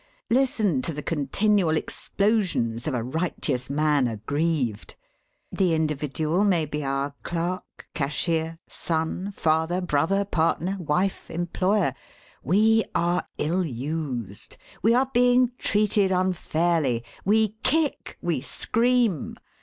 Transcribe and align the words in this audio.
Listen 0.31 0.81
to 0.81 0.93
the 0.93 1.03
continual 1.03 1.77
explosions 1.77 2.87
of 2.87 2.95
a 2.95 3.03
righteous 3.03 3.69
man 3.69 4.07
aggrieved! 4.07 4.95
The 5.51 5.75
individual 5.75 6.43
may 6.43 6.65
be 6.65 6.83
our 6.83 7.13
clerk, 7.21 7.87
cashier, 7.93 8.57
son, 8.67 9.31
father, 9.31 9.79
brother, 9.79 10.25
partner, 10.25 10.75
wife, 10.79 11.29
employer. 11.29 11.93
We 12.41 12.83
are 12.95 13.27
ill 13.37 13.63
used! 13.63 14.57
We 14.81 14.95
are 14.95 15.11
being 15.13 15.51
treated 15.59 16.09
unfairly! 16.11 17.03
We 17.23 17.57
kick; 17.61 18.17
we 18.23 18.41
scream. 18.41 19.37